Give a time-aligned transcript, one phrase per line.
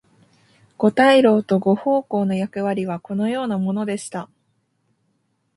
[0.79, 4.31] 五大老と五奉行の役割はこのようなものでした。